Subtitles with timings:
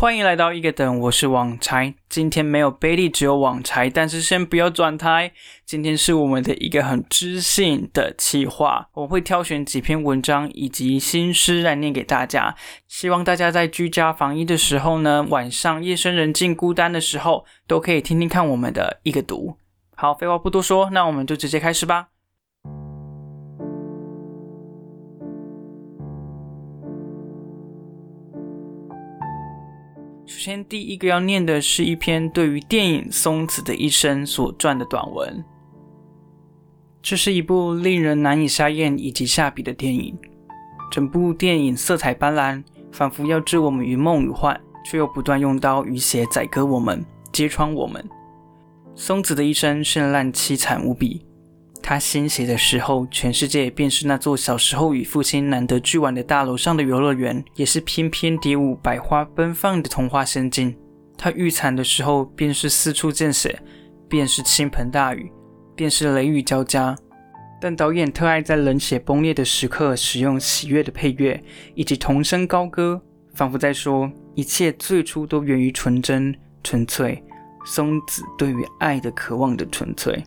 [0.00, 1.92] 欢迎来到一个等，我是网柴。
[2.08, 5.32] 今天没有贝利，只有网柴，但是先不要转台。
[5.66, 12.54] 今天是我们的一个很知性的企划，我会挑选几篇文章以及新诗来念给大家。
[12.86, 19.56] 希望大家在居家防疫的时候呢，晚上夜深人静、孤单的时候，都可以听听看我们的一个读。
[19.96, 22.06] 好，废话不多说，那我们就直接开始吧。
[30.38, 35.44] 首先，第一个要念的是一篇对于电影《松子的一生》所撰的短文。
[37.02, 40.16] 这是一部令人难以下咽以及下笔的电影。
[40.92, 48.08] 整部电影色彩斑斓，仿佛要置我们于梦与幻，却又不断用刀与血宰割我们，揭穿我们。
[48.94, 51.26] 松子的一生绚烂凄惨无比。
[51.88, 60.76] 他欣喜的时候，全世界便是那座小时候与父亲难得聚玩的大楼上的游乐园，也是翩翩蝶舞、百花奔放的童话仙境。
[61.16, 63.58] 他遇惨的时候，便是四处见血，
[64.06, 65.32] 便是倾盆大雨，
[65.74, 66.94] 便是雷雨交加。
[67.58, 71.42] 但导演特爱在冷血崩裂的时刻使用喜悦的配乐，
[71.74, 73.00] 以及童声高歌，
[73.32, 77.24] 仿佛在说一切最初都源于纯真、纯粹。
[77.64, 80.22] 松子对于爱的渴望的纯粹。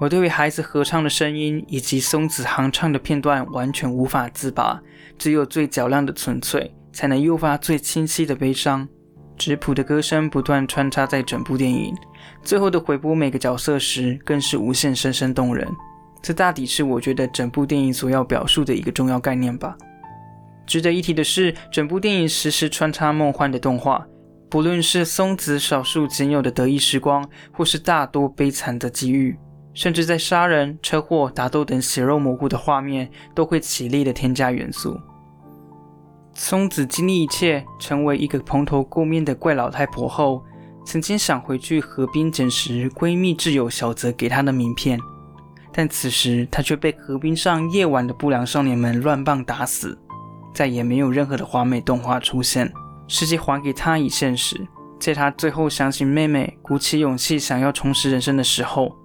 [0.00, 4.80] 我对于孩子合唱的声音以及松子哼唱的片段完全无法自拔，
[5.18, 8.88] 只有最嘹亮的纯粹，才能诱发最清晰的悲伤。
[9.36, 11.94] 质朴的歌声不断穿插在整部电影，
[12.42, 15.68] 最后的回播每个角色时，更是无限深深动人。
[16.22, 19.76] 这大抵是我觉得整部电影所要表述的一个重要概念吧。
[20.66, 24.06] 值得一提的是，整部电影时时穿插梦幻的动画，
[24.48, 29.36] 不论是松子少数仅有的得意时光，或是大多悲惨的机遇。
[29.80, 35.00] 甚至在杀人、车祸、打斗等血肉模糊的画面，都会起力的添加元素。
[36.34, 40.44] 松子经历一切，成为一个蓬头垢面的怪老太婆后，
[40.84, 45.00] 曾经想回去河边捡拾闺蜜挚友小泽给她的名片，
[45.72, 49.98] 但此时她却被河边上夜晚的不良少年们乱棒打死，
[50.52, 52.70] 再也没有任何的华美动画出现，
[53.08, 54.60] 世界还给她以现实。
[54.98, 58.99] 在她最后想起妹妹，鼓起勇气想要重拾人生的时候。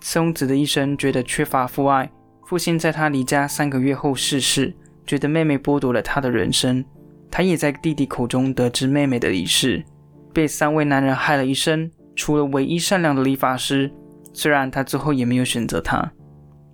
[0.00, 2.10] 松子的一生觉得缺乏父爱，
[2.46, 4.74] 父亲在他离家三个月后逝世，
[5.06, 6.84] 觉得妹妹剥夺了他的人生。
[7.30, 9.84] 他也在弟弟口中得知妹妹的离世，
[10.32, 13.92] 被三位男人害了一生，除了唯一善良的理发师，
[14.32, 16.10] 虽然他最后也没有选择他。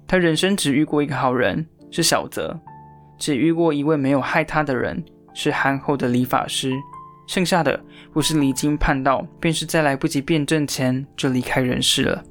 [0.06, 2.54] 他人生只遇过一个好人，是小泽；
[3.18, 5.02] 只遇过一位没有害他的人，
[5.32, 6.72] 是憨厚的理发师。
[7.26, 12.22] 剩下的不是离经叛道，便是在来不及辩证前就离开人世了。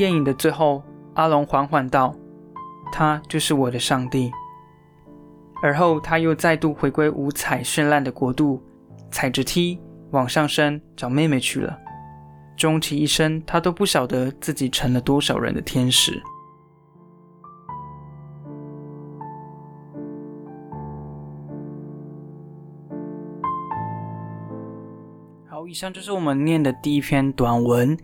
[0.00, 2.14] 电影的最后，阿龙缓缓道
[2.90, 4.32] ：“他就是我的上帝。”
[5.62, 8.62] 而后，他又再度回归五彩绚烂的国度，
[9.10, 9.78] 踩着梯
[10.12, 11.78] 往上升，找妹妹去了。
[12.56, 16.18] 终其一生，他都不晓得自己成了多少人的天使。
[25.46, 27.94] 好，以上就是我们念的第一篇短文。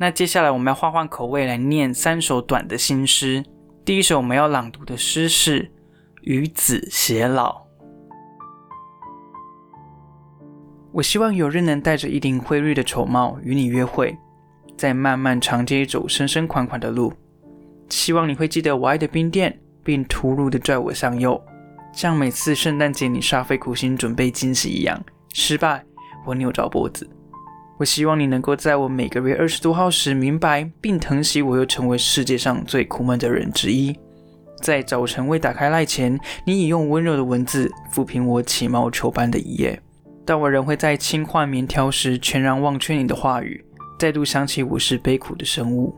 [0.00, 3.44] 那接下来我们要换换口味来念三首短的新诗。
[3.84, 5.64] 第一首我们要朗读的诗是
[6.22, 7.52] 《与子偕老》。
[10.92, 14.16] 我希望有日能戴着一顶灰绿的丑帽与你约会，
[14.76, 17.12] 在漫漫长街走深深款款的路。
[17.88, 21.42] 希望你会记得我爱的冰店，并突兀的拽我向右，
[21.92, 25.02] 像每次圣诞节你煞费苦心准备惊喜一样。
[25.32, 25.84] 失败，
[26.24, 27.08] 我扭着脖子。
[27.78, 33.96] 我希望你能够在我每个月二十多号时明白并疼惜我，又成为世界上最苦闷的人之一。
[34.60, 39.80] 在早晨未打开赖前，你已用温柔的文字抚平我起毛球般的一夜，
[40.24, 43.64] 但我仍会在轻换棉条时全然忘却你的话语，
[43.96, 45.94] 再度想起我是悲苦的生物。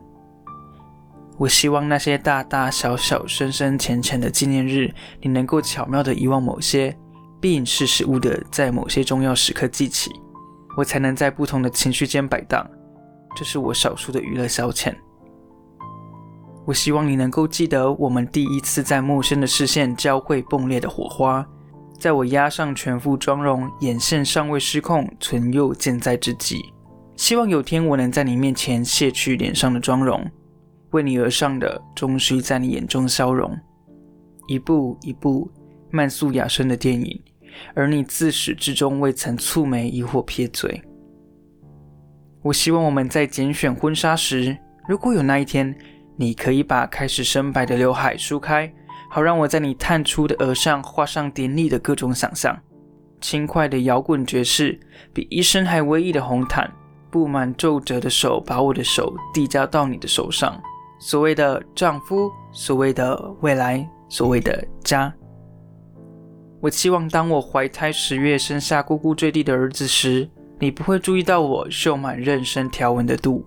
[1.39, 6.95] 我希望那些大大小小、深深浅浅的纪念日，你能够巧妙地遗忘某些，
[7.39, 10.11] 并识时务地在某些重要时刻记起。
[10.77, 12.65] 我才能在不同的情绪间摆荡，
[13.35, 14.93] 这是我少数的娱乐消遣。
[16.65, 21.45] 我希望你能够记得我们第一次在陌生的视线交汇迸裂的火花，
[21.97, 26.61] 在我压上全副妆容，眼线尚未失控，唇釉健在之际。
[27.15, 30.25] 希望有天我能在你面前卸去脸上的妆容，
[30.91, 33.57] 为你而上的终须在你眼中消融。
[34.47, 35.49] 一部一部
[35.89, 37.21] 慢速雅声的电影。
[37.73, 40.81] 而你自始至终未曾蹙眉疑或撇嘴。
[42.41, 44.57] 我希望我们在拣选婚纱时，
[44.87, 45.75] 如果有那一天，
[46.15, 48.71] 你可以把开始深白的刘海梳开，
[49.09, 52.57] 好让我在你探出的额上画上典礼的各种想象。
[53.19, 54.79] 轻快的摇滚爵士，
[55.13, 56.71] 比一生还威仪的红毯，
[57.11, 60.59] 布满皱褶的手把我的手递交到你的手上。
[60.99, 65.13] 所谓的丈夫，所谓的未来，所谓的家。
[66.61, 70.29] 我期望当我怀胎十月生下姑姑坠地的儿子时，
[70.59, 73.43] 你不会注意到我绣满妊娠条纹的肚。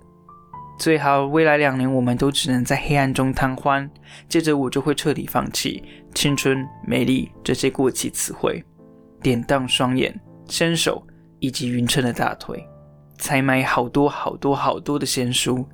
[0.77, 3.89] 最好未来两年我们都只能在黑暗中贪欢，
[4.29, 5.81] 接着我就会彻底放弃
[6.13, 8.61] 青春、美丽这些过期词汇，
[9.23, 10.13] 典当双眼、
[10.49, 11.01] 纤手
[11.39, 12.67] 以及匀称的大腿，
[13.19, 15.65] 采买好多好多好多的仙书，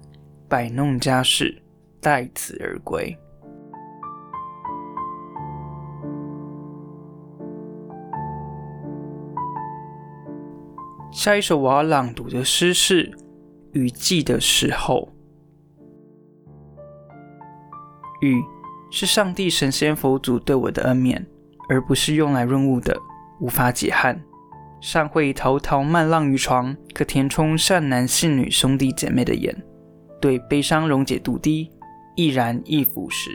[0.47, 1.63] 摆弄家事，
[2.03, 3.17] 待此而归。
[11.21, 13.13] 下一首我要朗读的诗是。
[13.73, 15.13] 雨季的时候，
[18.23, 18.43] 雨
[18.91, 21.27] 是上帝、神仙、佛祖对我的恩免，
[21.69, 22.97] 而不是用来润物的，
[23.39, 24.19] 无法解旱。
[24.81, 29.55] 善会滔滔漫浪于床，可填充善男信女兄弟姐妹的眼，
[30.23, 31.71] 对悲伤溶解度低，
[32.17, 33.29] 易燃易腐蚀。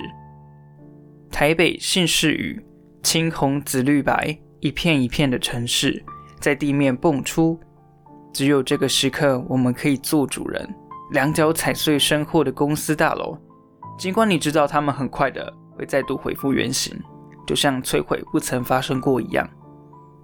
[1.30, 2.66] 台北姓氏雨，
[3.04, 6.04] 青红紫绿白，一片一片的城市，
[6.40, 7.60] 在地面蹦出。
[8.36, 10.76] 只有这个时刻，我们可以做主人，
[11.12, 13.38] 两脚踩碎身后的公司大楼。
[13.98, 16.94] 尽管你知道他们很快的会再度恢复原形，
[17.48, 19.50] 就像摧毁不曾发生过一样。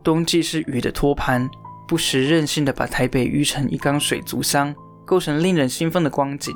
[0.03, 1.49] 冬季是雨的托盘，
[1.87, 4.75] 不时任性的把台北淤成一缸水族箱，
[5.05, 6.53] 构成令人兴奋的光景。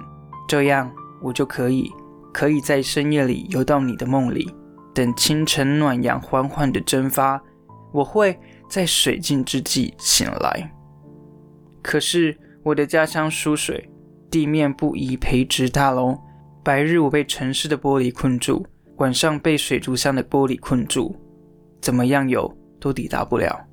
[0.49, 0.91] 这样，
[1.21, 1.89] 我就可以
[2.33, 4.53] 可以在深夜里游到你的梦里，
[4.93, 7.41] 等清晨暖阳缓缓的蒸发，
[7.93, 8.37] 我会
[8.69, 10.69] 在水尽之际醒来。
[11.85, 13.87] 可是我的家乡疏水，
[14.31, 16.17] 地面不宜培植大楼。
[16.63, 18.65] 白日我被城市的玻璃困住，
[18.95, 21.15] 晚上被水族箱的玻璃困住，
[21.79, 23.67] 怎么样游都抵达不了。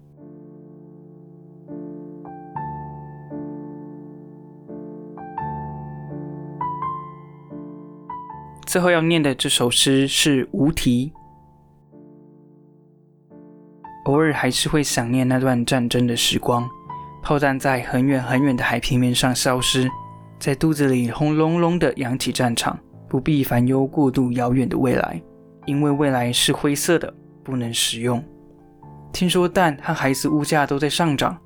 [8.66, 11.14] 最后要念的这首诗是《无题》，
[14.04, 16.68] 偶尔还是会想念那段战争的时光。
[17.22, 19.88] 炮弹在很远很远的海平面上消失，
[20.40, 22.76] 在肚子里轰隆隆的扬起战场，
[23.08, 25.22] 不必烦忧过度遥远的未来，
[25.64, 27.14] 因为未来是灰色的，
[27.44, 28.22] 不能使用。
[29.12, 31.38] 听说蛋和孩子物价都在上涨，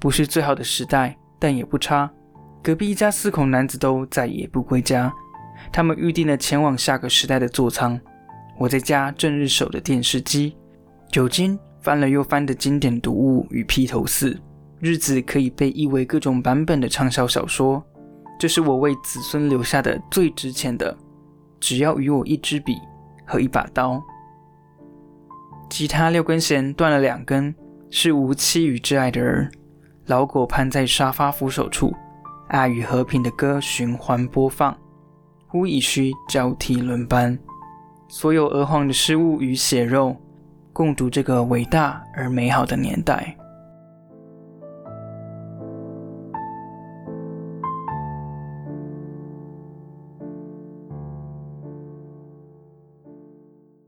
[0.00, 2.10] 不是最好的时代，但也不差。
[2.60, 5.12] 隔壁一家四口男子都再也不归家，
[5.72, 7.98] 他们预定了前往下个时代的座舱。
[8.58, 10.56] 我在家正日守的电视机，
[11.10, 14.36] 酒精翻了又翻的经典读物与披头四。
[14.82, 17.80] 日子可以被译为各种版本的畅销小说，
[18.36, 20.92] 这是我为子孙留下的最值钱的。
[21.60, 22.76] 只要与我一支笔
[23.24, 24.02] 和一把刀。
[25.70, 27.54] 吉他六根弦断了两根，
[27.90, 29.48] 是无妻与挚爱的儿。
[30.06, 31.94] 老狗攀在沙发扶手处，
[32.48, 34.76] 爱与和平的歌循环播放，
[35.46, 37.38] 呼与虚交替轮班。
[38.08, 40.16] 所有鹅黄的失误与血肉，
[40.72, 43.36] 共读这个伟大而美好的年代。